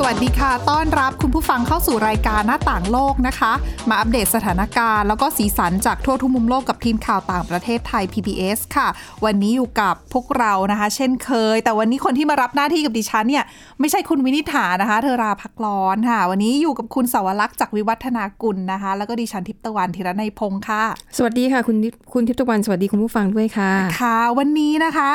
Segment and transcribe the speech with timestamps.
[0.00, 3.52] สวัสดีค่ะ ต้อนรับคุณผู้ฟังเข้าสู่รายการหน้าต่างโลกนะคะ
[3.88, 8.88] มาอัปเดตสถานการณ์ แล้วก็สีสันจากทั่วทุกมุมโลกกับทีมข่าวต่างประเทศไทย PBS ค่ะ
[9.24, 13.44] วันนี้อยู่กับพวกเรานะคะ เช่นเคย แต่วันนี้คนที่มารับหน้าที่กับดิฉันเนี่ย
[13.80, 20.82] ไม่ใช่คุณวินิษฐานะคะ เธอราพักร้อนค่ะ วันนี้อยู่กับคุณสาวรักษ์จากวิวัฒนากุลนะคะ แล้วก็ดิฉันทิพย์ตะวันธีรนัยพงค์ค่ะ
[21.16, 23.70] สวัสดีค่ะ คุณทิพคุณทิพย์ตะวันสวัสดีคุณผู้ฟังด้วยค่ะ
[24.00, 25.10] ค่ะ วันนี้นะคะ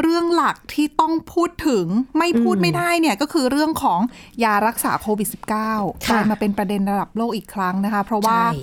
[0.00, 1.86] เรื่องหลักที่ต้องพูดถึง
[2.18, 4.00] ไม่พูดไม่ได้เนี่ยก็คือเรื่องของ
[4.44, 5.54] ยารักษาโควิด -19 ก
[6.06, 8.60] ค่ะลายมาเป็นประเด็นระดับโลกอีกครั้งนะคะ เพราะว่าใช่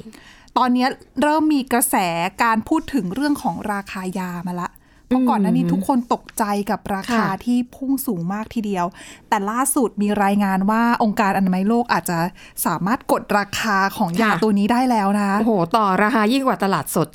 [0.57, 0.85] ตอนนี้
[1.21, 1.95] เริ่มมีกระแส
[2.43, 4.69] การพูดถึงเรื่องของราคายามาละ
[5.07, 8.85] เพราะก่อนหน้านี้ทุกคนตกใจกับราคาค่ะที่พุ่งสูงมากทีเดียว
[9.29, 12.17] แต่ล่าสุดมีรายงานว่าองค์การอนามัยโลกอาจจะ
[12.65, 17.07] สามารถกดราคาของยาตัวนี้ได้แล้วนะคะโอ้โห ต่อราคายิ่งกว่าตลาดสด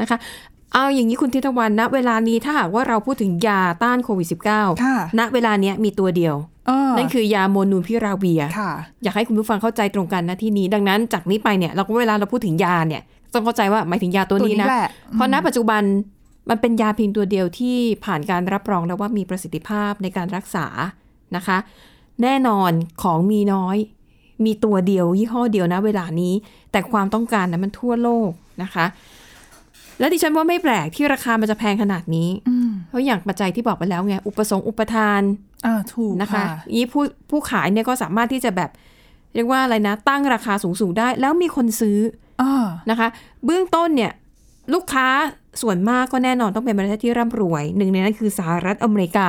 [0.00, 0.18] นะคะ
[0.74, 6.34] เอาอย่างนี้คุณทิพย์ตะวันณเวลานี้ถ้าหากว่าเราพูดถึงยาต้านโควิด -19 ค่ะณเวลาเนี้ยมีตัวเดียว
[6.66, 13.02] เออนั่นคือยาโมนูพิราเวียค่ะอยากให้คุณผู้ฟังเข้าใจตรงกันนะที่นี้ ดังนั้นจากนี้ไปเนี่ยเราก็เวลาเราพูดถึงยาเนี่ย
[13.34, 15.82] ต้องเข้าใจว่าหมายถึงยาตัวนี้ตัวนี้นะแหละเพราะณปัจจุบัน
[16.50, 20.66] มันเป็นยาเพียงตัวเดียวที่ผ่านการรับรองแล้วว่ามีประสิทธิภาพในการรักษา
[21.36, 21.58] นะคะ
[22.22, 23.76] แน่นอนของมีน้อย
[24.44, 26.34] มีตัวเดียวยี่ห้อเดียวนะเวลานี้
[26.72, 28.30] แต่ความต้องการนะมันทั่วโลก
[28.62, 28.86] นะคะ
[29.98, 35.22] แล้วดิฉันว่าไม่แปลกที่ราคามันจะแพงขนาดนี้อืมเพราะอย่างปัจจัยที่บอกไปแล้วไง อุปสงค์อุปทาน
[35.66, 38.70] อ่าถูกนะคะยี่ผู้ผู้ขายเนี่ยก็สามารถที่จะแบบ
[39.34, 41.98] เรียกว่าอะไรนะ ตั้งราคาสูงๆได้ แล้วมีคนซื้อ
[42.42, 43.08] อ่านะคะ
[43.44, 44.12] เบื้องต้นเนี่ย
[44.74, 45.06] ลูกค้า
[45.62, 49.28] ส่วนมากก็แน่นอนต้องเป็นประเทศที่ร่ำรวย หนึ่งในนั้นคือสหรัฐอเมริกา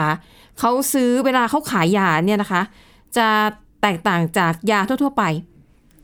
[0.59, 2.61] เขาซื้อเวลาเขาขายยาเนี่ยนะคะ
[3.17, 3.27] จะ
[3.81, 5.23] แตกต่างจากยาทั่ว ๆ ไป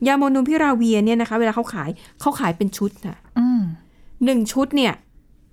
[0.06, 3.62] ยาโมนูพิราเวียเนี่ยนะคะ เวลาเขาขายเขาขายเป็นชุดนะอืม
[4.24, 4.92] หนึ่งชุดเนี่ย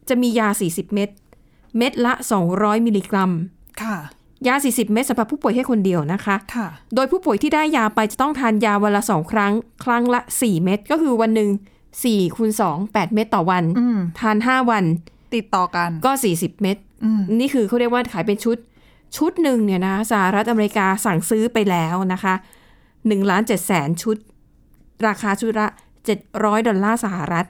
[0.10, 1.10] จะมียา 40 เม็ด
[1.78, 2.14] เม็ดละ
[2.50, 3.32] 200 มิลลิกรัม
[3.84, 3.98] ค่ะ
[4.48, 9.54] ยา 40 เม็ดสำหรับผู้ป่วยแค่คนเดียวนะคะ ค่ะ โดยผู้ป่วยที่ได้ยาไปจะต้องทานยาวันละสองครั้ง
[9.84, 11.50] ครั้งละ 4 เม็ด ก็คือวันหนึ่ง
[11.94, 14.84] 4คูณ2 8 เม็ดต่อวัน อืม ทาน 5 วัน
[15.36, 18.58] ติดต่อกัน ก็ 40 เม็ด อืม นี่คือเขาเรียกว่าขายเป็นชุด
[19.18, 22.34] ชุดหนึ่งเนี่ยนะสหรัฐอเมริกาสั่งซื้อไปแล้วนะคะ
[22.82, 24.18] 1ล้าน7แสนชุด
[25.08, 25.68] ราคาชุดละ
[26.18, 27.46] 700 ดอลลาร์สหรัฐ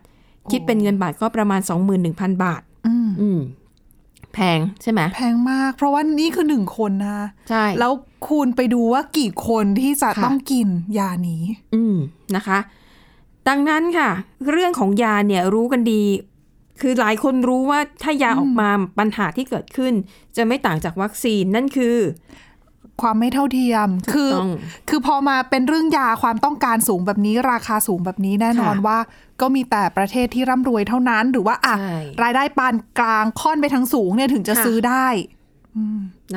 [0.51, 1.61] คิดเป็นเงินบาทก็ประมาณ
[2.01, 3.39] 21,000 บาทอืมอืม
[4.33, 7.91] แพงใช่ไหมแพงมาก เพราะว่านี่คือหนึ่งคนนะใช่แล้ว
[8.27, 10.67] คูณไปดูว่ากี่คนที่จะค่ะต้องกิน
[10.97, 11.43] ยานี้
[11.75, 11.95] อืม
[12.35, 12.59] นะคะ
[13.47, 14.09] ดังนั้นค่ะ
[14.51, 16.03] เรื่องของยาเนี่ยรู้กันดี
[16.81, 19.93] คือหลายคนรู้ว่าถ้ายาออกมาปัญหาที่เกิดขึ้น
[20.35, 21.95] จะไม่ต่างจากวัคซีนนั่นคือ
[23.01, 24.49] ความไม่เท่าเทียม คือต้อง
[24.89, 28.97] คือพอมาเป็นเรื่องยาความต้องการสูงแบบนี้ ราคาสูงแบบนี้แน่นอนค่ะว่า
[29.41, 35.07] ก็มีแต่ประเทศที่ร่ำรวยเท่านั้น หรือว่าอะใช่รายได้ปานกลางค่อนไปทางสูงเนี่ยถึงจะค่ะซื้อได้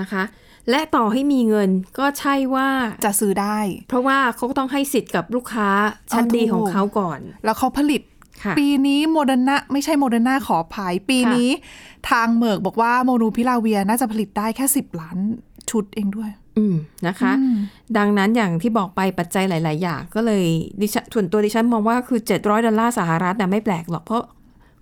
[0.00, 0.22] นะคะ
[0.70, 2.68] และต่อให้มีเงินก็ใช่ว่า
[3.04, 3.58] จะซื้อได้
[3.88, 5.68] เพราะว่าเขาก็ต้องให้สิทธิ์กับลูกค้า
[6.10, 8.02] ชั้นเอาถูกดีของเขาก่อน แล้วเขาผลิต
[8.44, 11.50] ค่ะปีนี้โมเดอร์นาไม่ใช่โมเดอร์นาขออภัยปีค่ะนี้
[12.10, 15.18] ทางเมิร์กบอกว่าโมลนูพิราเวียร์น่าจะผลิตได้แค่สิบล้าน
[15.70, 16.41] ชุดเองด้วยอืม
[17.06, 17.32] นะคะ
[17.98, 20.44] ดังนั้นอย่างที่บอกไปปัจจัยหลาย ๆ อย่างก็เลย
[20.80, 24.22] ดิฉันส่วนตัวดิฉันมองว่าคือ 700 ดอลลาร์สหรัฐนะไม่แปลกหรอกเพราะ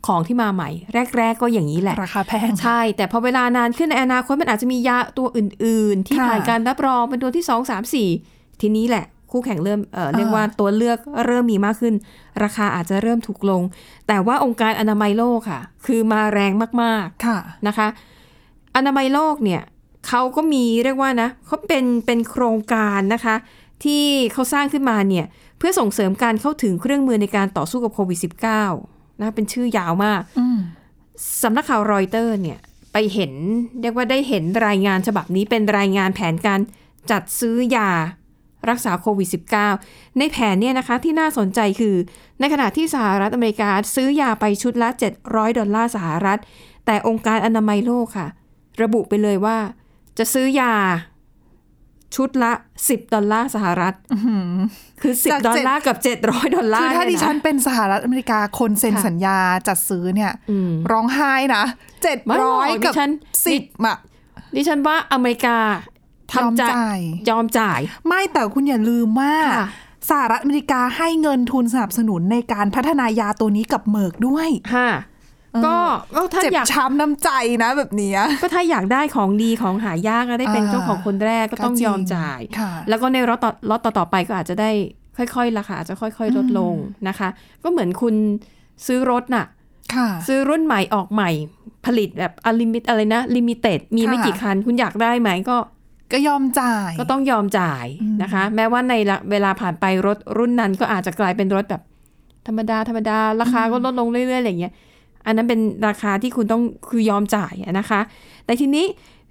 [0.06, 0.70] ของที่มาใหม่
[1.18, 11.94] แรก ๆ ก็อย่างนี้แหละ ราคาแพง ใช่ แต่พอเวลานานขึ้นในอนาคตมันอาจจะมียาตัวอื่น ๆ ที่ค่ะผ่านการรับรองเป็นตัวที่ 2 3 4 ทีนี้แหละ คู่แข่งเริ่มเอ่อเรียกว่าตัวเลือกเริ่มมีมากขึ้น
[12.42, 13.62] ราคาอาจจะเริ่มถูกลง
[14.08, 17.88] แต่ว่าองค์การอนามัยโลกค่ะ คือมาแรงมากๆค่ะนะคะ
[18.76, 19.62] อนามัยโลกเนี่ย
[20.08, 23.36] เขาก็มีเรียกว่านะเขาเป็นเป็นโครงการนะคะ
[23.84, 25.26] ที่เขาสร้างขึ้นมาเนี่ย
[25.58, 28.18] เพื่อส่งเสริมการเข้าถึงเครื่องมือในการต่อสู้กับโควิด
[28.68, 30.58] -19 นะเป็นชื่อยาวมากอืม
[31.42, 32.58] สำนักข่าวรอยเตอร์เนี่ย
[32.92, 33.32] ไปเห็น
[33.80, 36.60] เรียกว่าได้เห็นรายงานฉบับนี้เป็นรายงานแผนการ
[37.10, 37.90] จัดซื้อยา
[38.70, 39.28] รักษาโควิด
[39.72, 41.96] -19 ในแผนเนี่ยนะคะที่น่าสนใจคือ
[42.40, 44.88] ในขณะที่สหรัฐอเมริกาซื้อยาไปชุดละ
[45.24, 46.38] 700 ดอลลาร์สหรัฐ
[46.86, 48.28] แต่องค์การอนามัยโลกค่ะ
[48.82, 49.58] ระบุไปเลยว่า
[50.18, 50.74] จะซื้อยา
[52.16, 52.52] ชุดละ
[52.84, 53.94] 10ดอลลาร์สหรัฐ
[55.00, 61.64] คือจาก10ดอลเจ็ดลาร์กับ700ดอลลาคือร์ถ้าดิฉันเยะเป็นสหรัฐอเมริกาคนเซ็นค่ะสัญญาจัดซื้อเนี่ยอืมร้องไห้นะ
[62.02, 63.10] เจ็ดไม่หรร้ออกยกับดิฉัน
[63.46, 63.96] สิบอะ
[64.56, 65.58] ดิฉันว่าอเมริกา
[66.32, 66.98] ทำยอมจ่าย
[67.30, 69.68] ยอมจ่าย ไม่แต่คุณอย่าลืมว่าค่ะ
[70.10, 74.90] สหรัฐอเมริกาให้เงินทุนสนับสนุนในการพัฒนายาตัวนี้กับเมิร์กด้วยค่ะ
[75.66, 75.76] ก็
[76.14, 77.30] ก็ถ้าเจ็บอยากช้ำน้ำใจ
[77.62, 84.70] นะแบบเนี้ยก็ถ้าอยากได้ของดีของหายากก็ได้เป็นอ่าเจ้าของคนแรกก็ต้องก็จริงยอมจ่ายค่ะแล้วก็ในล็อตต่อล็อตต่อๆไปก็อาจจะได้
[85.16, 86.74] ค่อยๆราคาอาจจะค่อยๆ ลดลง
[87.08, 87.28] นะคะ
[87.62, 88.14] ก็เหมือนคุณ
[88.86, 89.46] ซื้อรถน่ะ
[89.94, 91.30] ค่ะซื้อรุ่นใหม่ออกใหม่
[91.86, 95.56] ผลิตแบบอ limit อะไรนะ limited มีไม่ค่ะกี่คัน คุณอยากได้ไหมก็
[96.12, 97.86] ก็ยอมจ่าย ก็ต้องยอมจ่าย
[98.22, 101.82] นะคะ แม้ว่าในละเวลาผ่านไปรถรุ่นนั้นก็อาจจะกลายเป็นรถแบบ
[102.46, 104.72] ธรรมดาธรรมดาราคาก็ลดลงเรื่อยๆอะไรอย่างเงี้ย
[105.26, 108.00] อันนั้นเป็นราคาที่คุณต้องคือยอมจ่ายอะนะคะ
[108.44, 108.86] แต่ทีนี้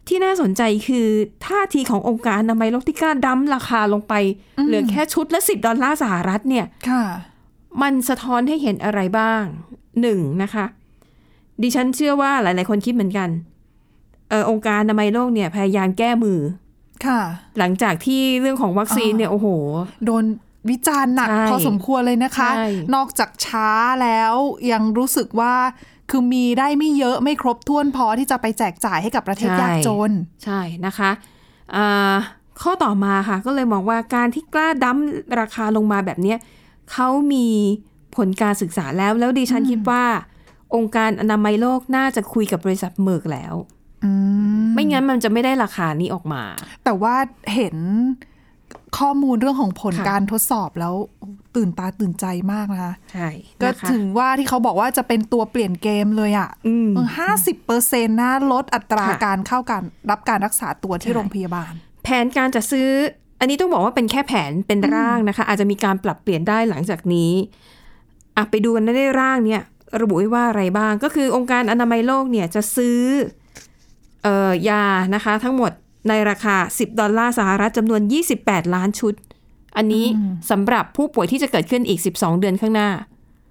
[0.07, 1.07] ที่น่าสนใจคือ
[1.45, 4.13] ท่าทีขององค์การอนามัยโลกที่กล้าดั้มราคาลงไป
[4.65, 7.03] เหลือแค่ชุดละสิบดอลลาร์สหรัฐเนี่ยค่ะ
[7.81, 9.43] มันสะท้อนให้เห็นอะไรบ้าง
[10.01, 10.65] หนึ่งนะคะ
[11.61, 13.29] ดิฉันเชื่อว่าหลาย ๆ คนคิดเหมือนกัน
[14.29, 16.39] เออองค์การอนามัยโลกเนี่ยพยายามแก้มือ
[17.05, 17.21] ค่ะ
[17.57, 19.47] หลังจากที่เรื่องของวัคซีนเนี่ยโอ้โห
[20.05, 20.23] โดน
[20.69, 23.69] วิจารณ์หนักใช่พอสมควรเลยนะคะใช่นอกจากช้า
[24.03, 24.33] แล้ว
[24.71, 25.55] ยังรู้สึกว่า
[26.09, 30.11] คือมีได้ไม่เยอะไม่ครบถ้วนพอที่จะไปแจกจ่ายให้กับประเทศยากจน
[30.43, 31.11] ใช่นะคะ
[31.75, 32.15] อ่า
[32.61, 34.97] ข้อต่อมาค่ะ ก็เลยมองว่าการที่กล้าดั้ม
[35.39, 36.37] ราคาลงมาแบบเนี้ย
[36.91, 37.47] เขามี
[38.15, 40.03] ผลการศึกษาแล้ว แล้วดิฉันคิดว่า
[40.75, 43.53] องค์การอนามัยโลกน่าจะคุยกับบริษัทเมอร์กแล้ว
[44.03, 44.11] อื
[44.63, 46.43] มไม่งั้นมันจะไม่ได้ราคานี้ออกมา
[46.83, 47.15] แต่ว่า
[47.55, 47.75] เห็น
[48.97, 50.93] ข้อมูลเรื่องของผลค่ะการทดสอบแล้ว
[51.55, 53.29] ตื่นตาตื่นใจมากนะคะใช่
[53.61, 61.71] ก็นะคะถึงว่าที่เขาบอกว่าจะเป็นตัวเปลี่ยนเกมเลยอะอืมห้าสิบเปอร์เซ็นต์นะลดอัตราค่ะการเข้าการรับการรักษาตัวที่ใช่โรงพยาบาล
[62.03, 62.87] แผนการจะซื้อ
[63.39, 67.31] อันนี้ต้องบอกว่าเป็นแค่แผนเป็นร่างนะคะ อาจจะมีการปรับเปลี่ยนได้หลังจากนี้
[68.35, 69.61] อะไปดูกันในร่างเนี่ย
[70.01, 72.99] ระบุไว้ว่าอะไรบ้างก็คือองค์การอนามัยโลกเนี่ยจะซื้อ
[74.23, 75.71] เอ่อยานะคะ ทั้งหมด
[76.07, 78.01] ในราคา 10 ดอลลาร์สหรัฐจำนวน
[78.37, 79.13] 28 ล้านชุด
[79.77, 80.05] อันนี้
[80.51, 82.89] สำหรับผู้ป่วยที่จะเกิดขึ้นอีก 12 เดือนข้างหน้า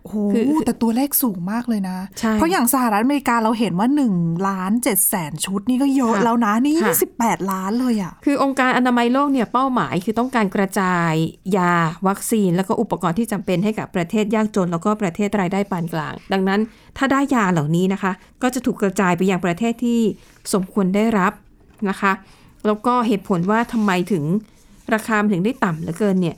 [0.02, 11.12] โอ้โหคือแต่ตัวเลขสูงมากเลยนะใช่เพราะอย่างสหรัฐอเมริกาเราเห็นว่า1ล้าน7แสนชุดนี่ก็เยอะค่ะแล้วนะ นี่ค่ะ28 ล้านเลยอะคือองค์การอนามัยโลกเนี่ยเป้าหมายคือต้องการกระจาย
[11.56, 11.74] ยา
[12.06, 16.60] วัคซีน แล้วก็อุปกรณ์ที่จำเป็นให้กับประเทศยากจน แล้วก็ประเทศรายได้ปานกลาง ดังนั้น
[16.96, 18.12] ถ้าได้ยาเหล่านี้นะคะ
[18.42, 20.00] ก็จะถูกกระจายไปยังประเทศที่
[20.52, 21.32] สมควรได้รับ
[21.88, 22.12] นะคะ
[22.68, 24.24] แล้วก็เหตุผลว่าทำไมถึง
[24.94, 26.36] ราคามันถึงได้ต่ำเหลือเกินเนี่ย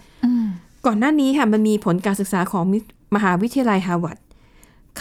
[0.86, 2.78] ก่อนหน้านี้ค่ะมันมีผลการศึกษาของมิ
[3.14, 4.18] มหาวิทยาลัยฮาร์วาร์ด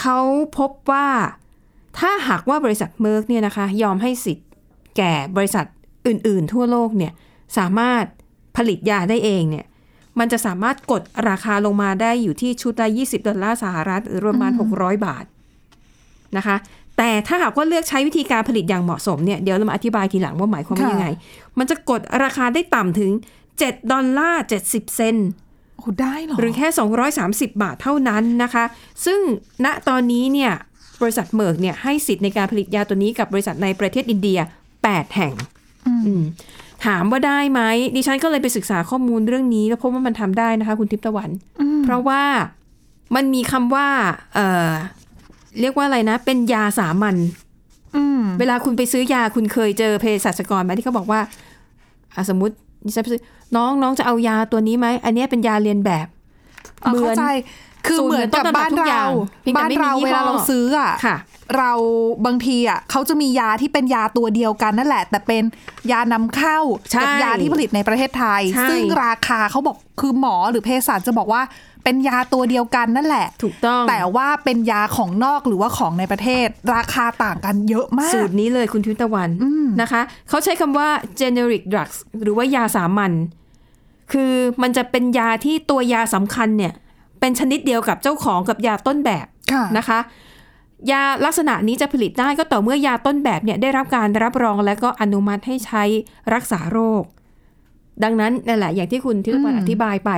[0.00, 0.18] เขา
[0.58, 1.08] พบว่า
[1.98, 4.48] ถ้าหากว่าบริษัทเมอร์กเนี่ยนะคะ ยอมให้สิทธิ์
[4.96, 5.64] แก่บริษัท
[6.06, 7.12] อื่น ๆ ทั่วโลกเนี่ย
[7.58, 8.04] สามารถ
[8.56, 9.66] ผลิตยาได้เองเนี่ย
[10.18, 15.24] มันจะสามารถกดราคาลงมาได้อยู่ที่ชุดละ 20 ดอลลาร์สหรัฐ หรือประมาณ 600 บาท
[16.36, 16.56] นะคะ
[16.98, 21.08] แต่ถ้าหากว่าเลือกใช้วิธีการผลิตอย่างเหมาะสมเนี่ยเดี๋ยวเรามาอธิบายทีหลังว่าหมายความว่าค่ะยังไง
[21.58, 23.10] มันจะกดราคาได้ต่ำถึง
[23.50, 25.28] 7 ดอลลาร์70 เซนต์
[25.76, 26.68] โอ้ได้เหรอหรือแค่
[27.12, 28.64] 230 บาทเท่านั้นนะคะ
[29.04, 29.20] ซึ่ง
[29.64, 30.52] ณตอนนี้เนี่ย
[31.02, 34.38] บริษัทเมอร์กเนี่ยให้สิทธิ์ในการผลิตยาตัวนี้กับบริษัทในประเทศอินเดีย
[34.76, 35.34] 8 แห่ง
[35.86, 36.22] อืม
[36.86, 37.60] ถามว่าได้ไหม
[37.96, 41.30] ดิฉันก็เลยไปศึกษาข้อมูลเรื่องนี้ แล้วพบว่ามันทำได้นะคะ คุณทิพย์ตะวัน
[41.84, 42.22] เพราะว่า
[43.14, 43.88] มันมีคำว่า
[45.50, 47.16] เอ่อเรียกว่าอะไรนะ เป็นยาสามัญ
[47.96, 51.20] อืมเวลาคุณไปซื้อยาคุณเคยเจอเภสัชกรไหมที่เขาบอกว่า
[52.16, 52.54] อะสมมติ
[52.84, 53.22] ดิฉันไปซื้อ
[53.56, 56.06] น้องน้องจะเอายาตัวนี้ไหมอันเนี้ยเป็นยาเรียนแบบ
[56.82, 57.22] เอาเข้าใจ
[57.86, 59.10] คือสูตรเหมือนกับเหมือนต้นตำรับบ้านทุกอเราย่าง
[59.42, 61.16] เพียงแต่บ้านไม่มีเรายี่ห้อเวลาเราซื้ออะค่ะ
[61.58, 61.72] เรา
[62.26, 65.42] บางทีอะเขาจะมียาที่เป็นยาตัวเดียวกันนั่นแหละ แต่เป็น
[65.90, 66.58] ยานำเข้า
[66.90, 71.42] ใช่กัยาที่ผลิตในประเทศไทยใช่ซึ่งราคาเขาบอกคือหมอหรือเภสัชจะบอกว่า
[71.84, 79.30] เป็นยาตัวเดียวกันนั่นแหละ ถูกต้อง แต่ว่าเป็นยาของนอกหรือว่าของในประเทศ ราคาต่างกันเยอะมาก สูตรนี้เลยคุณทิพย์ตะวัน
[79.80, 80.88] นะคะเขาใช้คำว่า
[81.20, 83.12] generic drugs หรือว่ายาสามัญ
[84.12, 84.32] คือ
[84.62, 86.72] มันจะเป็นยาที่ตัวยาสำคัญเนี่ย
[87.20, 89.98] เป็นชนิดเดียวกับเจ้าของกับยาต้นแบบค่ะนะคะ
[90.90, 95.82] ยาลักษณะนี้จะผลิตได้ก็ต่อเมื่อยาต้นแบบเนี่ยได้รับการรับรองและก็อนุมัติให้ใช้
[96.34, 97.02] รักษาโรค
[98.04, 100.10] ดังนั้นนั่นแหละอย่างที่คุณทิพย์ตะวันอธิบายไป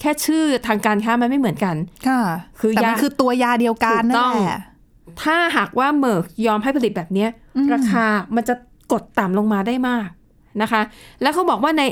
[0.00, 1.76] แค่ชื่อทางการค้ามันไม่เหมือนกัน
[2.08, 2.20] ค่ะ
[2.60, 4.60] คือแต่มันยาคือตัวยาเดียวกันถูกนั่ต้นองแหละ
[5.22, 7.30] ถ้าหากว่าเมอร์กยอมให้ผลิตแบบเนี้ย
[7.74, 8.04] ราคา
[8.36, 8.54] มันจะ
[8.92, 10.08] กดต่ำลงมาได้มาก
[10.62, 10.80] นะคะ
[11.22, 11.82] แล้วเขาบอกว่าใน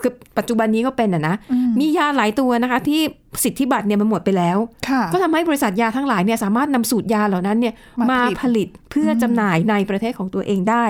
[0.00, 1.34] คือปัจจุบันนี้ก็เป็นอะนะ
[1.78, 3.00] มียาหลายตัวนะคะ ที่
[3.44, 10.84] สิทธิบัตรเนี่ยมันหมดไปแล้วค่ะก็ทำให้บริษัทยาทั้งหลายเนี่ยสามารถนำสูตรยาเหล่านั้นเนี่ยมามาผลิตผลิตเพื่อจำหน่ายในประเทศของตัวเองได้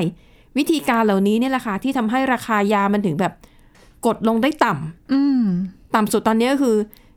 [0.58, 3.32] วิธีการเหล่านี้เนี่ยแหละค่ะที่ทำให้ราคายามันถึงแบบ
[4.06, 5.42] กดลงได้ต่ำอืม
[5.96, 6.76] ต่ำสุดตอนนี้ก็คือ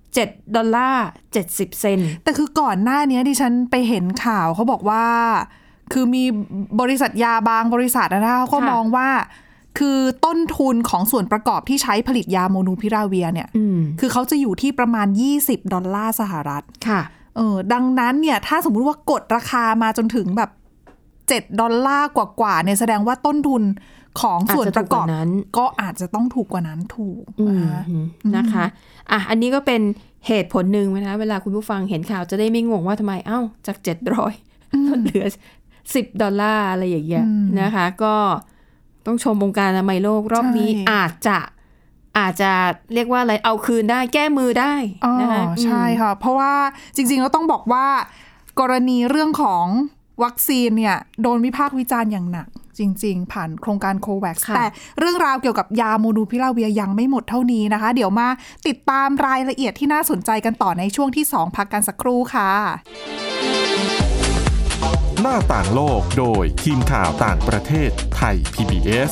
[0.10, 1.06] 7ดอลลาร์
[1.42, 5.06] 70 เซนต์แต่คือก่อนหน้านี้ดิฉันไปเห็นข่าวเขาบอกว่า
[5.94, 6.24] คือมี
[6.82, 9.10] บริษัทยาบางบริษัทนะคะเขาก็ค่ะมองว่า
[9.80, 15.08] คือต้นทุนของส่วนประกอบที่ใช้ผลิตยาโมลนูพิราเวียร์เนี่ยอืมคือเขาจะอยู่ที่ประมาณ
[15.40, 17.02] 20 ดอลลาร์สหรัฐค่ะ
[17.36, 20.50] เเออดังนั้นเนี่ย ถ้าสมมุติว่ากดราคามาจนถึงแบบ
[21.28, 23.64] เจ็ดดอลลาร์กว่าๆเนี่ยแสดงว่าต้นทุน
[24.22, 27.84] ของส่วนประกอบอาจจะถูกกว่านั้น ก็อาจจะต้องถูกกว่านั้นถูกอืมนะคะ
[28.36, 28.66] นะคะ
[29.12, 29.82] อะอันนี้ก็เป็น
[30.28, 34.34] เหตุผลหนึ่งนะคะเวลาคุณผู้ฟังเห็นข่าวจะได้ไม่งงว่าทำไมเอ้าจากเจ็ดร้อย
[34.88, 35.26] ลดเหลือ
[35.96, 37.26] สิบดอลลาร์อะไรอย่างเงี้ย
[37.62, 38.16] นะคะ ก็
[39.06, 41.40] ต้องชมองค์การอนามัยโลกรอบนี้อาจจะ
[42.20, 42.52] อาจจะ
[42.94, 44.74] เรียกว่าอะไรเอาคืนได้แก้มือได้
[45.06, 46.54] อ๋อนะคะใช่ค่ะ เพราะว่า
[46.96, 47.88] จริงๆเราต้องบอกว่า
[48.60, 49.66] กรณีเรื่องของ
[50.24, 52.48] วัคซีนเนี่ย โดนวิพากษ์วิจารณ์อย่างหนัก
[52.80, 54.66] จริง ๆ ผ่านโครงการโควัคค่ะแต่
[55.00, 58.28] เรื่องราวเกี่ยวกับยาโมนูพิลาเวียยังไม่หมดเท่านี้นะคะ เดี๋ยวมา
[58.68, 62.52] ติดตามรายละเอียดที่น่าสนใจกันต่อในช่วงที่ 2 พักกันสักครู่ค่ะ
[65.22, 69.12] หน้าต่างโลกโดยทีมข่าวต่างประเทศไทย PBS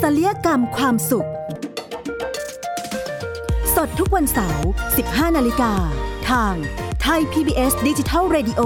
[0.00, 1.28] ศัลยกรรมความสุข
[3.76, 4.68] สดทุกวันเสาร์
[4.98, 5.72] 15 นาฬิกา
[6.30, 6.54] ทาง
[7.02, 8.60] ไทย PBS Digital Radio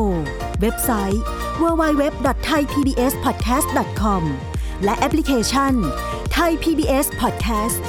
[0.60, 1.22] เว็บไซต์
[1.62, 4.22] www.thaipbspodcast.com
[4.84, 5.72] และแอปพลิเคชัน
[6.36, 7.80] Thai PBS Podcast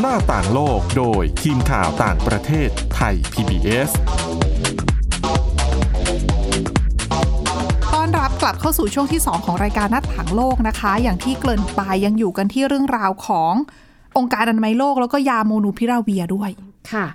[0.00, 3.90] หน้าต่างโลกโดยทีมข่าวต่างประเทศไทย PBS
[8.42, 13.52] กลับเข้าสู่ช่วงที่ 2 ของรายการหน้าต่างโลกนะคะ อย่างที่เกริ่นไปยังอยู่กันที่เรื่องราวของ
[14.18, 16.50] องค์การอนามัยโลก แล้วก็ยาโมนูพิราเวียด้วย
[16.92, 17.06] ค่ะ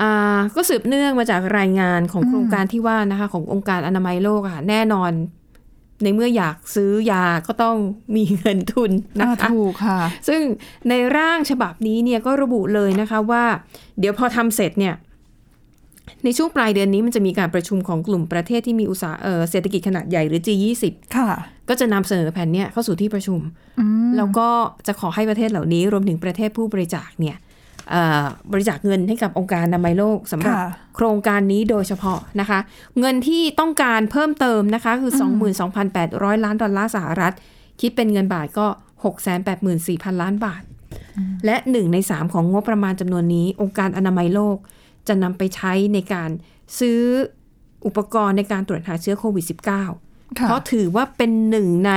[0.00, 5.12] อ่าก็สืบเนื่องมาจากรายงานของโครงการที่ว่านะคะขององค์การอนามัยโลกอะแน่นอน
[6.02, 7.76] ในเมื่ออยากซื้อยาก็ต้อง
[8.16, 8.90] มีเงินทุน
[9.20, 10.40] นะคะถูกค่ะ ซึ่ง
[10.88, 13.44] ในร่างฉบับนี้เนี่ยก็ระบุเลยนะคะว่า
[13.98, 14.94] เดี๋ยวพอทำเสร็จเนี่ย
[16.24, 20.84] ในช่วงปลายเดือนนี้มันจะมีการประชุมของกลุ่มประเทศที่มีอุตสาหเอ่อเศรษฐกิจขนาดใหญ่หรือ G20
[21.16, 21.30] ค่ะ
[21.68, 23.40] ก็จะนำเสนอแผนเนี่ยเข้าสู่ที่ประชุม
[24.16, 24.48] แล้วก็
[24.86, 27.36] จะขอให้ประเทศเหล่านี้รวมถึงประเทศผู้บริจาคเนี่ย
[27.90, 30.66] เอ่อบริจาคเงินให้กับองค์การอนามัยโลกสำหรับค่ะ
[30.96, 32.58] โครงการนี้โดยเฉพาะนะคะ
[33.00, 35.12] เงินที่ต้องการเพิ่มเติมนะคะ คือ
[35.78, 37.34] 22,800 ล้านดอลลาร์สหรัฐ
[37.80, 38.66] คิดเป็นเงินบาทก็
[39.44, 40.62] 684,000 ล้านบาท
[41.46, 44.56] และหนึ่งในสามของงบประมาณจำนวนนี้ องค์การอนามัยโลก
[45.08, 46.30] จะนำไปใช้ในการ
[46.78, 47.00] ซื้อ
[47.86, 51.92] อุปกรณ์ในการตรวจหาเชื้อโควิด -19 ค่ะเพราะถือว่าเป็นหนึ่งใน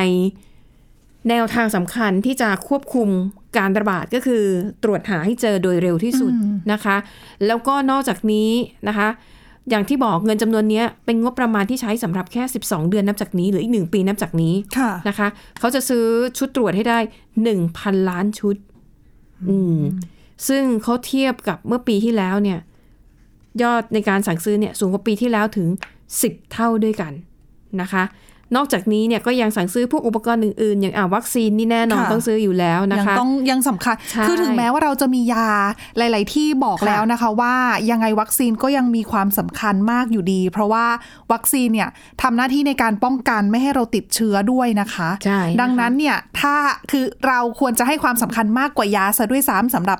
[1.29, 3.09] แนวทางสำคัญที่จะควบคุม
[3.57, 4.43] การระบาดก็คือ
[4.83, 6.33] ตรวจหาให้เจอโดยเร็วที่สุด
[6.71, 6.97] นะคะ
[7.47, 8.50] แล้วก็นอกจากนี้
[8.88, 9.09] นะคะ
[9.69, 15.27] อย่างที่บอกเงินจำนวนเนี้ยเป็นงบประมาณที่ใช้สำหรับแค่ 12 เดือนนับจากนี้ หรืออีก 1 ปีนับจากนี้ค่ะนะคะ
[15.59, 16.05] เขาจะซื้อ
[16.38, 17.00] ชุดตรวจให้ได้
[17.53, 18.55] 1,000 ล้านชุด
[19.50, 19.79] อืม
[20.47, 22.59] ซึ่งเขาเทียบกับเมื่อปีที่แล้วเนี่ย
[23.63, 25.67] ยอดในการสั่งซื้อเนี่ยสูงกว่าปีที่แล้วถึง
[26.12, 27.13] 10 เท่าด้วยกัน
[27.81, 28.03] นะคะ
[28.55, 35.50] นอกจากนี้เนี่ยก็ยังสั่งซื้อพวกอุปกรณ์อื่นๆ อย่างอ่าวัคซีนนี่แน่นอนค่ะต้องซื้ออยู่แล้วนะยังคะต้องยังสำคัญใช่คือถึงแม้ว่าเราจะมียา
[35.97, 37.55] หลาย ๆ ที่บอกค่ะแล้วนะคะว่า
[37.91, 40.85] ยังไงวัคซีนก็ยังมีความสำคัญมากอยู่ดี เพราะว่า
[41.31, 41.89] วัคซีนเนี่ย
[42.21, 46.55] ทำหน้าที่ในการป้องกันไม่ให้เราติดเชื้อด้วยนะคะใช่นะคะดังนั้นเนี่ยถ้า
[46.91, 50.00] คือเราควรจะให้ความสำคัญมากกว่ายาซะด้วยซ้ำสำหรับ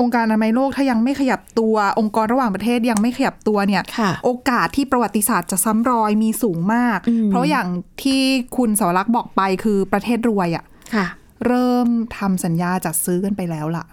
[0.00, 7.68] องค์การอนามัยโลกถ้ายังไม่ขยับตัวองค์กรระหว่างประเทศยังไม่ขยับตัวเนี่ยค่ะโอกาสที่ประวัติศาสตร์จะซ้ำรอยมีสูงมากอืมเพราะอย่าง
[8.02, 8.22] ที่
[8.56, 11.06] คุณสวรักษ์บอกไปคือประเทศรวยอะค่ะ
[11.46, 11.88] เริ่ม
[12.18, 13.84] ทำสัญญาจัดซื้อกันไปแล้วล่ะ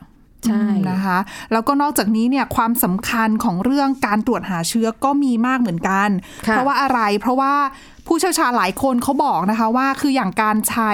[0.45, 1.17] ใช่อืมนะคะ
[1.51, 6.09] แล้วก็นอกจากนี้เนี่ยความสำคัญของเรื่องการตรวจหาเชื้อก็มีมากเหมือนกัน
[6.47, 7.53] ค่ะเพราะว่าอะไรเพราะว่า
[8.07, 10.91] ผู้เชี่ยวชาญหลายคนเขาบอกนะคะว่าคืออย่างการใช้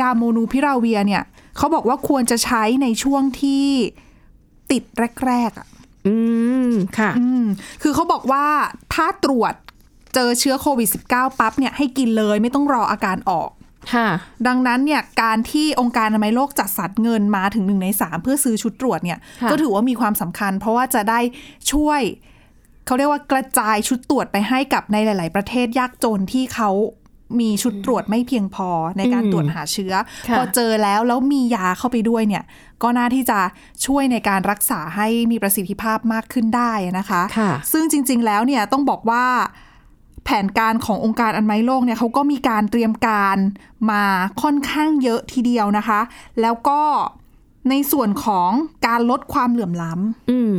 [0.00, 1.22] ยาโมนูพิราเวียเนี่ย
[1.56, 3.66] เขาบอกว่าควรจะใช้ในช่วงที่
[4.70, 4.82] ติด
[5.26, 5.68] แรกๆอะ
[6.06, 6.16] อื
[6.68, 7.44] ม ค่ะ อืม
[7.82, 8.46] คือเขาบอกว่า
[8.94, 9.54] ถ้าตรวจ
[10.14, 13.50] เจอเชื้อโควิด -19 ปั๊บเนี่ยให้กินเลยไม่ต้องรออาการออก
[13.94, 14.08] ค่ะ
[14.46, 21.20] ดังนั้นเนี่ยการที่องค์การอนามัยโลกจัดสรรเงินมาถึงหนึ่งในสามเพื่อซื้อชุดตรวจเนี่ยค่ะก็ถือว่ามีความสำคัญ เพราะว่าจะได้
[21.72, 22.00] ช่วย
[22.86, 26.70] เขาเรียกว่ากระจายชุดตรวจไปให้กับในหลาย ๆ ประเทศยากจนที่เขา
[27.40, 29.94] มีชุดตรวจไม่เพียงพอในการอืมตรวจหาเชื้อ
[30.28, 32.44] ค่ะพอเจอแล้วแล้วมียาเข้าไปด้วยเนี่ย
[32.82, 33.38] ก็น่าที่จะ
[33.86, 39.24] ช่วยในการรักษาให้มีประสิทธิภาพมากขึ้นได้นะคะค่ะซึ่งจริง ๆ แล้วเนี่ยต้องบอกว่า
[40.24, 43.36] แผนการขององค์การอนามัยโลกเนี่ยเขาก็มีการเตรียมการ
[43.90, 44.02] มา
[44.42, 46.00] ค่อนข้างเยอะทีเดียวนะคะ
[46.40, 46.80] แล้วก็
[47.70, 48.50] ในส่วนของ
[48.86, 50.56] การลดความเหลื่อมล้ำอืม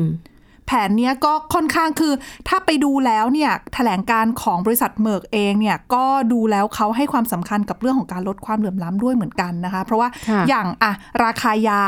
[0.66, 2.14] แผนเนี้ยก็ค่อนข้างคือ
[2.48, 10.10] ถ้าไปดูแล้วเนี่ยแถลงการณ์ของบริษัทเมอร์กเองเนี่ยก็ดูแล้วเขาให้ความสำคัญกับเรื่องของการลดความเหลื่อมล้ำด้วยเหมือนกันนะคะ เพราะว่า
[10.50, 10.92] อย่างอะ
[11.24, 11.82] ราคายา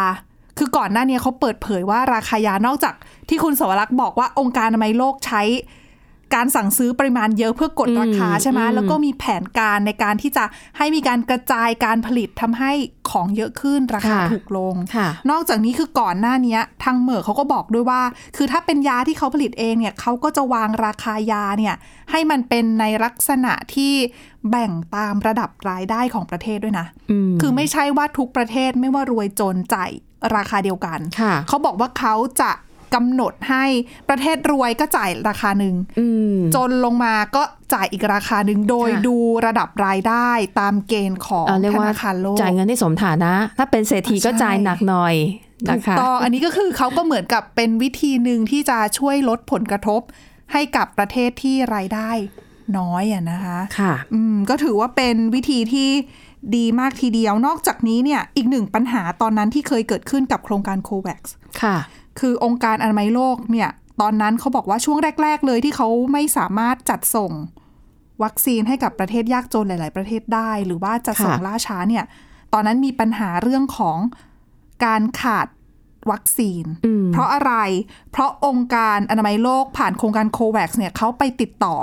[0.58, 2.94] คือก่อนหน้านี้เขาเปิดเผยว่าราคายานอกจาก
[3.30, 5.42] ที่คุณสวรักษ์บอกว่าองค์การอนามัยโลกใช้
[6.36, 10.46] การสั่งซื้อปริมาณเยอะเพื่อกดราคาใช่ไหมอืมแล้วก็มีแผนการในการที่จะ
[10.78, 12.72] ให้มีการกระจายการผลิตทำให้
[13.10, 18.02] ของเยอะขึ้นราคาถูกลงค่ะนอกจากนี้คือก่อนหน้านี้ทางเหมอร์เขาก็บอกด้วยว่า
[18.38, 21.76] คือถ้าเป็นยาที่เขาผลิตเองเนี่ยเขาก็จะวางราคายาเนี่ย
[22.12, 23.94] ให้มันเป็นในลักษณะที่
[24.50, 29.92] แบ่งตามระดับรายได้ของประเทศด้วยนะอืมคือไม่ใช่ว่าทุกประเทศไม่ว่ารวยจนจ่าย
[30.36, 32.52] ราคาเดียวกันค่ะเขาบอกว่าเขาจะ
[32.94, 33.66] กำหนดให้
[34.10, 45.16] ประเทศรวยก็จ่ายราคาหนึ่งอืมจนลงมาก็จ่ายอีกราคาหนึ่งโดยค่ะดูระดับรายได้ตามเกณฑ์ของเอ่อเรียกธว่านาคารโลกจ่ายเงินที่สมฐานะ ถ้าเป็นเศรษฐีก็ใช่จ่ายหนักหน่อย
[45.68, 50.02] นะถูกคะต้องอันนี้ก็คือเขาก็เหมือนกับเป็นวิธีหนึ่งที่จะช่วยลดผลกระทบ
[50.52, 52.12] ให้กับประเทศที่รายได้
[52.78, 55.90] น้อยอะนะคะค่ะอืมก็ถือว่าเป็นวิธีที่
[56.56, 61.22] ดีมากทีเดียวนอกจากนี้เนี่ยอีกหนึ่งปัญหาตอนนั้นที่เคยเกิดขึ้นกับโครงการ COVAX
[61.62, 61.78] ค่ะ
[62.20, 63.70] คือองค์การอนามัยโลกเนี่ย
[64.02, 67.32] ตอนนั้นเขาบอกว่าช่วงแรก ๆ เลยที่เขาไม่สามารถจัดส่ง
[68.24, 72.04] วัคซีนให้กับประเทศยากจนหลาย ๆ ประเทศได้ หรือว่าจะส่งค่ะล่าช้าเนี่ย
[72.54, 73.98] ตอนนั้นมีปัญหาเรื่องของ
[74.86, 75.48] การขาด
[76.12, 77.54] วัคซีนอืมเพราะอะไร
[78.12, 81.78] เพราะองค์การอนามัยโลกผ่านโครงการโควัคเนี่ยเขาไปติดต่อ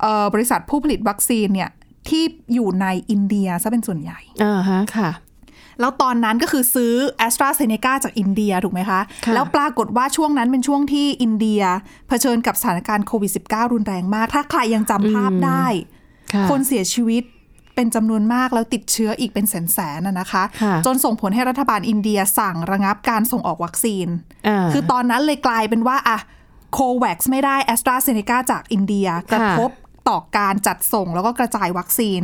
[0.00, 1.70] เออบริษัทผู้ผลิตวัคซีนเนี่ย
[2.08, 2.22] ที่
[2.54, 5.10] อยู่ในอินเดียซะเป็นส่วนใหญ่อ่าฮะค่ะ
[5.80, 6.92] แล้วตอนนั้นก็คือซื้อ
[7.26, 11.62] a s t r a z เซ e c a จากอินเดียถูกไหมคะค่ะแล้วปรากฏว่าช่วงนั้นเป็นช่วงที่อินเดีย
[12.08, 15.66] เผชิญกับสถานการณ์โควิด -19 รุนแรงมาก ถ้าใครยังจำภาพได้
[16.32, 17.22] ค่ะคนเสียชีวิต
[17.74, 24.06] เป็นจำนวนมากแล้วติดเชื้ออีกเป็นแสนๆนะนะคะค่ะจนส่งผลให้รัฐบาลอินเดียสั่งระงับการส่งออกวัคซีน
[24.48, 26.18] อ่าคือตอนนั้นเลยกลายเป็นว่าอะ
[26.72, 29.70] โควัคไม่ได้ a s t r a z เซ e c a จากอินเดียกระทบ
[30.08, 32.20] ต่อการจัดส่งแล้วก็กระจายวัคซีน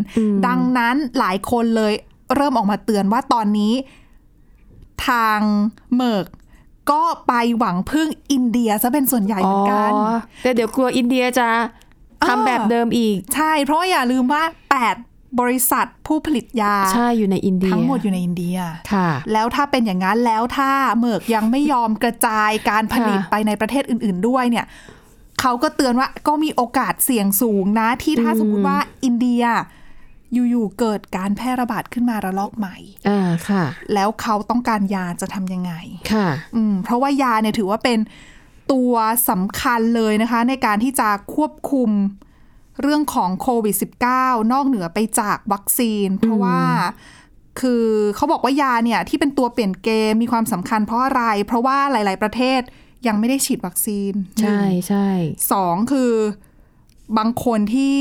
[0.47, 1.93] ดังนั้นหลายคนเลย
[2.37, 3.73] เริ่มออกมาเตือนว่าตอนนี้
[5.07, 5.41] ทาง
[5.97, 6.27] เมอร์ก
[6.91, 9.91] ก็ไปหวังพึ่งอินเดียซะเป็นส่วนใหญ่เหมือนกัน
[10.43, 11.49] แต่เดี๋ยวกลัวอินเดียจะ
[12.23, 14.43] อ่าทำแบบเดิมอีก ใช่ เพราะว่าอย่าลืมว่า
[14.91, 18.57] 8 บริษัทผู้ผลิตยา ใช่อยู่ในอินเดีย ทั้งหมดอยู่ในอินเดีย
[18.93, 24.67] ค่ะ แล้วถ้าเป็นอย่างนั้นแล้วถ้าเมอร์กยังไม่ยอมกระจายการผลิตค่ะไปในประเทศอื่น ๆ ด้วยเนี่ย
[25.41, 29.43] เขาก็เตือนว่าก็มีโอกาสเสี่ยงสูงนะที่ถ้าอืมสมมติว่าอินเดีย
[30.35, 32.77] อยู่ๆเกิดการแพร่ระบาดขึ้นมาระลอกใหม่
[33.09, 33.65] อ่าค่ะ
[33.95, 35.73] แล้วเขาต้องการยาจะทำยังไง
[36.13, 37.99] ค่ะ อืมเพราะว่ายาเนี่ยถือว่าเป็น
[38.73, 38.95] ตัว
[39.31, 41.91] สำคัญเลยนะคะ ในการที่จะควบคุม
[42.83, 43.77] เรื่องของโควิด
[44.15, 46.61] -19 นอกเหนือไปจากวัคซีน เพราะว่า
[47.61, 52.61] คือเขาบอกว่ายาเนี่ยที่เป็นตัวเปลี่ยนเกมมีความสำคัญเพราะอะไร เพราะว่าหลาย ๆ ประเทศ
[53.07, 55.09] ยังไม่ได้ฉีดวัคซีนใช่ใช่
[55.53, 56.13] สองคือ
[57.19, 57.95] บางคนที่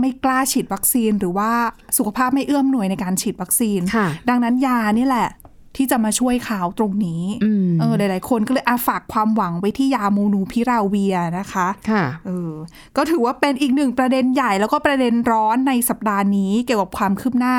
[0.00, 1.50] ไม่กล้าฉีดวัคซีนหรือว่า
[1.98, 5.28] สุขภาพไม่เอื้อมหน่วยในการฉีดวัคซีนค่ะดังนั้นยานี่แหละ
[5.76, 12.52] ที่จะมาช่วยเขาตรงนี้อืมเออหลาย ๆ คนก็เลยอาฝากความหวังไว้ที่ยาโมนูพิราเวียนะคะค่ะเออ
[12.96, 17.56] ก็ถือว่าเป็นอีกหนึ่งประเด็นใหญ่แล้วก็ประเด็นร้อนในสัปดาห์นี้เกี่ยวกับความคืบหน้า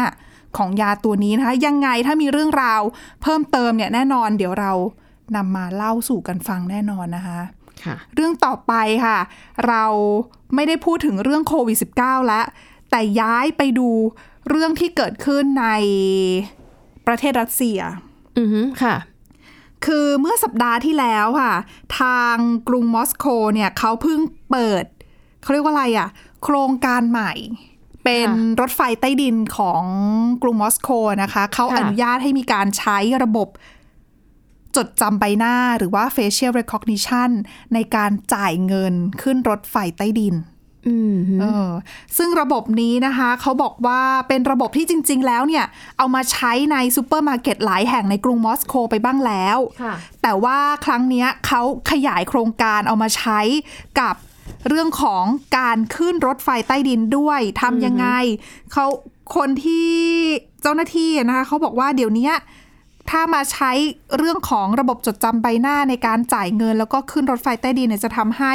[0.58, 2.82] ของยาตัวนี้นะคะ ยังไงถ้ามีเรื่องราว
[3.24, 4.72] เพิ่มเติมเนี่ยแน่นอน เดี๋ยวเรา
[5.36, 7.46] นำมาเล่าสู่กันฟังแน่นอนนะคะค่ะ
[8.16, 8.74] เรื่องต่อไป
[9.06, 9.20] ค่ะ
[9.68, 9.84] เรา
[10.56, 12.46] ไม่ได้พูดถึงเรื่องโควิด -19 แล้ว
[12.92, 13.90] แต่ย้ายไปดู
[14.50, 15.68] เรื่องที่เกิดขึ้นใน
[17.08, 17.80] ประเทศรัสเซีย
[18.38, 18.96] อือฮึค่ะ
[19.86, 21.54] คือเมื่อสัปดาห์ที่แล้วค่ะ
[22.00, 22.36] ทาง
[22.68, 24.20] กรุงมอสโกเนี่ยเขาเพิ่ง
[24.52, 24.86] เปิด
[25.42, 26.10] เขาเรียกว่าอะไรอะ่ะ
[26.44, 27.34] โครงการใหม่
[28.04, 28.30] เป็น
[28.62, 29.84] รถไฟใต้ดินของ
[30.44, 30.90] กรุงมอสโก
[31.24, 33.48] นะคะ เขาอนุญาตให้มีการใช้ระบบ
[34.76, 37.30] จดจำใบหน้าหรือว่า facial recognition
[37.74, 40.36] ในการจ่ายเงินขึ้นรถไฟใต้ดิน
[40.88, 41.70] อืมเออ
[42.18, 45.66] ซึ่งระบบนี้นะคะเขาบอกว่าเป็นระบบที่จริง ๆ แล้วเนี่ย
[45.98, 51.62] เอามาใช้ในซูเปอร์มาร์เก็ตหลายแห่งในกรุงมอสโกไปบ้างแล้วค่ะแต่ว่าครั้งเนี้ยเขา
[51.92, 53.40] ขยายโครงการเอามาใช้
[54.00, 54.16] กับ
[54.68, 55.24] เรื่องของ
[55.58, 58.08] การขึ้นรถไฟใต้ดินด้วยทำยังไง
[58.72, 58.86] เขา
[59.36, 59.88] คนที่
[60.62, 62.34] เจ้าหน้าที่นะคะเขาบอกว่าเดี๋ยวเนี้ย
[63.10, 63.72] ถ้ามาใช้
[64.18, 68.54] เรื่องของระบบจดจำใบหน้าในการจ่ายเงิน แล้วก็ขึ้นรถไฟใต้ดินเนี่ยจะทำให้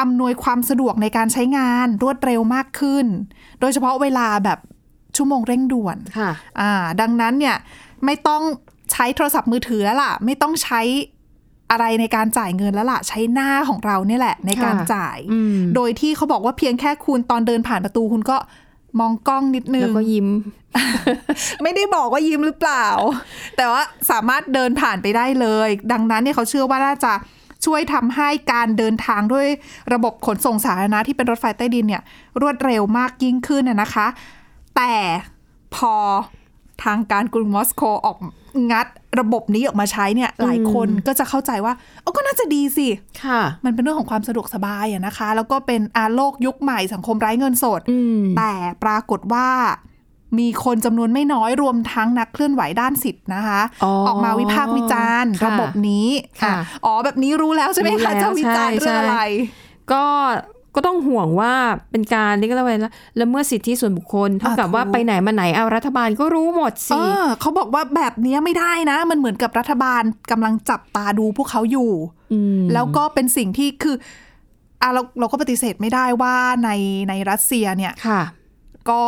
[0.00, 3.06] อำนวยความสะดวกในการใช้งานรวดเร็วมากขึ้น
[3.60, 4.58] โดยเฉพาะเวลาแบบ
[5.16, 7.56] ชั่วโมงเร่งด่วนค่ะอ่าดังนั้นเนี่ย
[8.04, 8.42] ไม่ต้อง
[8.92, 10.80] ใช้โทรศัพท์มือถือแล้วล่ะ ไม่ต้องใช้
[11.70, 18.36] อะไรในการจ่ายเงินแล้วล่ะ ใช้หน้าของเราเนี่ยแหละ ในการค่ะจ่ายอืมโดยที่เขาบอกว่าเพียงแค่คุณตอนเดินผ่านประตูคุณก็
[19.00, 20.28] มองกล้องนิดนึแล้วงก็ยิ้ม
[21.62, 22.86] ไม่ได้บอกว่ายิ้มหรือเปล่า
[23.56, 27.12] แต่ว่าสามารถเดินผ่านไปได้เลย ดังนั้นเนี่ยเขาเชื่อว่าน่าจะ
[27.66, 29.46] ช่วยทำให้การเดินทางด้วย
[29.92, 32.02] ระบบขนส่งสาธารณะที่เป็นรถไฟใต้ดินเนี่ย
[32.40, 34.06] รวดเร็วมากยิ่งขึ้นนะนะคะ
[34.76, 34.92] แต่
[35.76, 35.94] พอ
[36.84, 38.18] ทางการกรุงมอสโกออก
[38.70, 38.86] งัด
[39.20, 42.88] ระบบนี้ออกมาใช้เนี่ยหลายคนก็จะเข้าใจว่าเอ้าก็น่าจะดีสิ
[43.24, 48.52] ค่ะ มันเป็นเรื่องของความสะดวกสบายอะนะคะ แล้วก็เป็นอาโลกยุคใหม่สังคมไร้เงินสดอืมแต่
[48.84, 49.48] ปรากฏว่า
[50.38, 56.08] มีคนจำนวนไม่น้อยรวมทั้งนักเคลื่อนไหวด้านสิทธินะคะอ๋อออกมาวิพากษ์วิจารณ์ค่ะระบบนี้
[56.42, 59.18] ค่ะอะอ๋อแบบนี้รู้แล้วใช่ไหมรู้แล้คะวจะวิจารณ์ใช่เรื่องอะไร
[59.92, 60.04] ก็
[60.78, 61.54] ก็ต้องห่วงว่า
[61.90, 71.92] เป็นการเรียกว่าอะไรนะละเมิดสิทธิส่วนบุคคลเท่ากับถูกว่าไปไหนมาไหนเอารัฐบาลก็รู้หมดเอสิอเขาบอกว่าแบบนี้ไม่ได้นะ มันเหมือนกับรัฐบาลกำลังจับตาดูพวกเขาอยู่
[72.58, 73.96] มแล้วก็เป็นสิ่งที่คือ
[74.82, 76.70] อะเราเราก็ปฏิเสธไม่ได้ว่าใน
[77.08, 78.22] ในรัสเซียเนี่ยค่ะ
[78.90, 79.04] ก็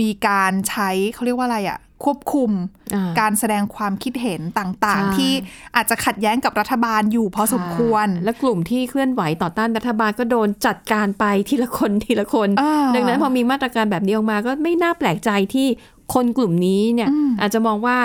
[0.00, 2.50] มีการใช้เขาเรียกว่าอะไรอะ ควบคุม
[2.94, 5.32] อ่าการแสดงความคิดเห็นต่างใช่ๆที่
[5.76, 15.66] อาจจะขัดแย้งกับรัฐบาลอยู่พอสมควร และกลุ่มที่เคลื่อนไหวต่อต้านรัฐบาลก็โดนจัดการไปทีละคนทีละคนอ่าดังนั้นพอมีมาตรการแบบนี้ออกมาก็ไม่น่าแปลกใจที่
[16.14, 17.98] คนกลุ่มนี้เนี่ยอืมอาจจะมองว่า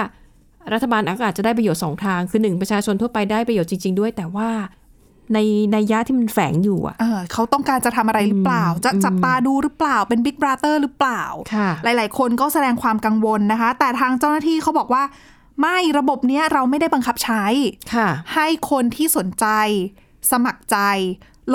[0.73, 4.49] รัฐบาลอาจจะได้ประโยชน์สองทาง คือหนึ่งประชาชนทั่วไปได้ประโยชน์จริง ๆ ด้วย แต่ว่า
[5.33, 5.39] ใน
[5.71, 15.03] ในยยะที่มันแฝงอยู่อะเออเขาต้องการจะทำอะไรหรือเปล่า จะจับตาดูหรือเปล่าเป็นบิ๊กบราเตอร์หรือเปล่าค่ะหลาย ๆ คนก็แสดงความกังวลนะคะ แต่ทางเจ้าหน้าที่เขาบอกว่า
[15.61, 17.43] ไม่ระบบเนี้ยเราไม่ได้บังคับใช้
[17.93, 19.45] ค่ะ ให้คนที่สนใจ
[20.31, 20.77] สมัครใจ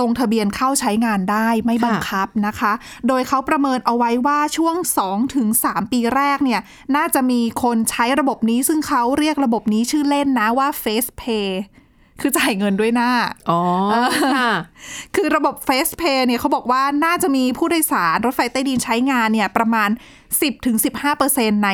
[0.01, 2.73] ลงทะเบียนเข้าใช้งานได้ไม่บังคับนะคะ
[3.09, 4.77] โดยเขาประเมินเอาไว้ว่าช่วง
[5.35, 6.61] 2-3 ปีแรกเนี่ย
[6.97, 11.49] น่าจะมีคนใช้ระบบนี้ซึ่งเขาเรียกระบบนี้ชื่อเล่นนะว่า Face Pay
[12.20, 13.11] คือจ่ายเงินด้วยหน้า
[13.50, 13.61] อ๋อ
[14.35, 14.52] ค่ะ
[15.14, 19.90] คือระบบ Face Pay เนี่ยเขาบอกว่าน่าจะมีผู้โดยสารรถไฟใต้ดินใช้งานเนี่ยประมาณ
[20.76, 21.68] 10-15%ใน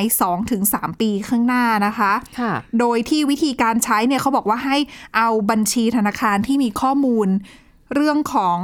[0.49, 4.77] 2-3 ปีข้างหน้านะคะค่ะ โดยที่วิธีการใช้เนี่ยเขาบอกว่าให้
[5.15, 7.27] เอาบัญชีธนาคารที่มีข้อมูล
[7.93, 8.57] เรื่องของ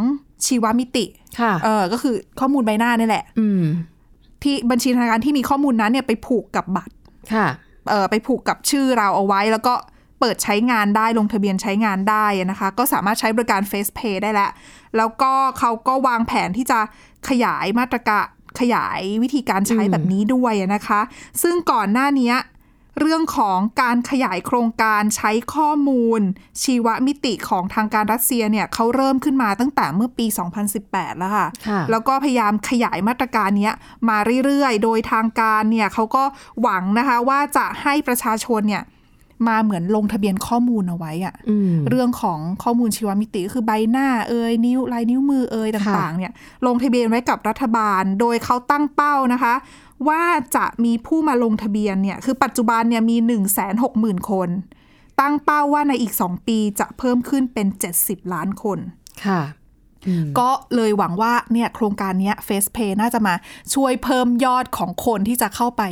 [0.45, 1.05] ชีวมิติ
[1.39, 3.63] ค่ะ เออ ก็คือข้อมูลใบหน้านี่แหละ อืม
[4.43, 6.93] ที่บัญชีธนาคารที่มีข้อมูลนั้นเนี่ยไปผูกกับบัตร
[7.33, 7.47] ค่ะ
[7.89, 9.73] เออไปผูกกับชื่อเราเอาไว้แล้วก็
[10.19, 14.51] เปิดใช้งานได้ลงทะเบียนใช้งานได้นะคะ ก็สามารถใช้บริการ Face Pay ได้แล้ว
[14.97, 16.79] แล้วก็เขาก็วางแผนที่จะ
[17.29, 18.25] ขยายมาตรการ
[18.59, 21.01] ขยายวิธีการใช้อืมแบบนี้ด้วยนะคะ
[21.43, 22.33] ซึ่งก่อนหน้านี้
[22.99, 26.21] เรื่องของการขยายโครงการใช้ข้อมูล
[26.63, 30.25] ชีวมิติของทางการรัสเซียเนี่ยเขาเริ่มขึ้นมาตั้งแต่เมื่อปี
[30.73, 33.73] 2018 แล้วค่ะค่ะแล้วก็พยายามขยายมาตรการเนี้ย
[34.09, 36.23] มาเรื่อยๆ โดยทางการเนี่ยเขาก็
[36.61, 38.83] หวังนะคะว่าจะให้ประชาชนเนี่ย
[39.47, 46.31] มาเหมือนลงทะเบียนข้อมูลเอาไว้อะอืมเรื่องของข้อมูลชีวมิติก็คือใบหน้าเอยนิ้วลายนิ้วมือเอยต่างๆ เนี่ย
[46.65, 49.53] ลงทะเบียนไว้กับรัฐบาล โดยเขาตั้งเป้านะคะ
[50.07, 50.23] ว่า
[50.55, 54.49] จะมีผู้มาลงทะเบียนเนี่ยคือปัจจุบันเนี่ยมี 1 6 0 0 0 0 คน
[55.19, 57.67] ตั้งเป้าว่าในอีก 2 ปีจะเพิ่มขึ้นเป็น
[57.99, 58.79] 70 ล้านคน
[59.25, 59.58] ค่ะอืม
[60.39, 63.33] ก็เลยหวังว่าเนี่ยโครงการเนี้ย FacePay น่าจะมา
[63.75, 65.83] ช่วยเพิ่มยอดของคนที่จะเข้าไป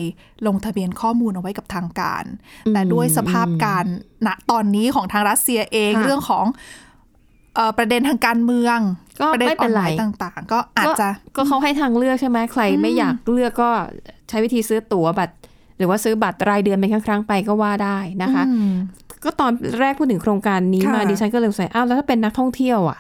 [0.48, 2.24] ลงทะเบียนข้อมูลเอาไว้กับทางการ
[2.74, 3.86] แต่ด้วยสภาพการ
[4.28, 6.46] ณตอนนี้ของทางรัสเซียเองค่ะเรื่องของ
[7.56, 8.78] เอ่อประเด็นทางการเมือง
[9.22, 13.70] ก็ประเด็นไม่อเป็อนนไรไลน์ต่างๆ ก็อาจจะก็เขาให้ทางเลือกใช่ไหมใครไม่อยากเลือกก็
[14.30, 15.36] ใช้วิธีซื้อตั๋วบัตร
[15.78, 18.74] หรือว่าซื้อบัตรรายเดือนเป็นครั้งๆไปก็ว่าได้นะคะอืม
[19.24, 23.00] ก็ตอนแรกพูดถึงโครงการนี้ค่ะมาดิฉันก็เลยสงสัยอ้าวแล้วถ้าเป็นนักท่องเที่ยวอะ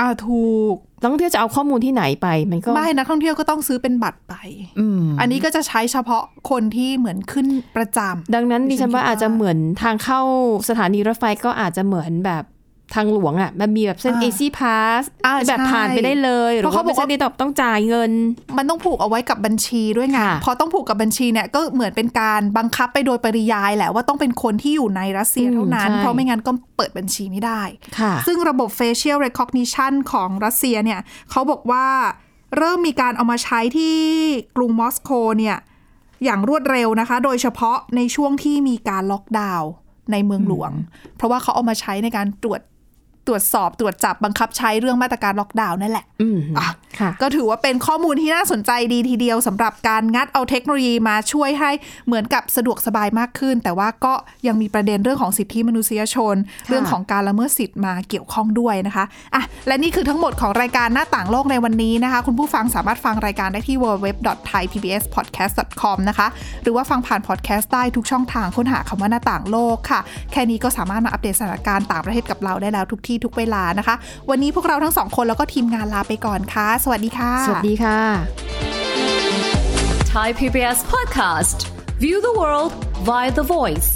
[0.00, 4.34] อ่าถูกนักท่องเที่ยวจะเอาข้อมูลที่ไหนไป มันก็ไม่นักท่องเที่ยวก็ต้องซื้อเป็นบัตรไป
[4.78, 10.20] อืมอันนี้ก็จะใช้เฉพาะคนที่เหมือนขึ้นประจำดังนั้นดิฉันว่าดิฉันคิดว่าอาจจะเหมือนทางเข้า
[10.68, 12.44] สถานีรถไฟก็อาจจะเหมือนแบบ
[12.94, 18.10] ทางหลวงอะมันมีแบบเส้นอ่า Easy Pass อ่าแบบใช่ผ่านไปได้เลย หรือเพราะเขาว่าเป็นบอกว่าเส้นที่ต้องต้องจ่ายเงิน
[18.58, 27.62] มันต้องผูกเอาไว้กับบัญชีด้วยไงค่ะพอต้องผูกกับบัญชีเนี่ยก็เหมือนเป็นการบังคับไปโดยปริยายแหละว่าต้องเป็นคนที่อยู่ในรัสเซียเท่านั้นอืมใช่เพราะไม่งั้นก็เปิดบัญชีไม่ได้
[27.98, 31.00] ค่ะซึ่งระบบ facial recognition ของรัสเซียเนี่ย
[31.30, 31.86] เขาบอกว่า
[32.56, 33.96] เริ่มมีการเอามาใช้ที่
[34.56, 35.56] กรุงมอสโกเนี่ย
[36.24, 39.70] อย่างรวดเร็วนะคะ โดยเฉพาะในช่วงที่มีการล็อกดาวน์
[40.12, 40.72] ในเมืองหลวง
[41.16, 42.60] เพราะว่าเขาเอามาใช้ในการตรวจ
[43.28, 51.70] ตรวจสอบตรวจจับบังคับใช้เรื่องมาตรการล็อกดาวน์นั่นแหละอืมอะค่ะก็ถือว่าเป็นข้อมูลที่น่าสนใจดีทีเดียวสำหรับการงัดเอาเทคโนโลยีมาช่วยให้
[52.06, 54.14] เหมือนกับสะดวกสบายมากขึ้น แต่ว่าก็
[54.46, 56.34] ยังมีประเด็นเรื่องของสิทธิมนุษยชน
[56.68, 59.04] เรื่องของการละเมิดสิทธิ์มาเกี่ยวข้องด้วยนะคะ
[59.34, 66.26] อะและนี่คือทั้งหมดของรายการหน้าต่างโลกในวันนี้นะคะ คุณผู้ฟังสามารถฟังรายการได้ที่ www.thaipbspodcast.com นะคะ
[66.62, 70.00] หรือว่าฟังผ่านพอดแคสต์ได้ทุกช่องทางค้นหาคำว่าหน้าต่างโลกค่ะ
[70.32, 73.94] แค่นี้ก็สามารถมาอัปเดตสถานการณ์ต่างประเทศกับเราได้แล้วทุกที่ทุกเวลานะคะ
[74.30, 78.00] วันนี้พวกเราทั้งสองคนแล้วก็ทีมงานลาไปก่อนค่ะ สวัสดีค่ะ สวัสดีค่ะ
[80.12, 81.58] Thai PBS Podcast
[82.02, 82.72] View the world
[83.08, 83.88] via the voice